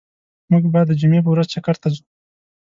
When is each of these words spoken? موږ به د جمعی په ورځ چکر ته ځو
موږ 0.51 0.63
به 0.73 0.81
د 0.89 0.91
جمعی 0.99 1.21
په 1.23 1.29
ورځ 1.33 1.47
چکر 1.53 1.75
ته 1.81 1.87
ځو 1.95 2.03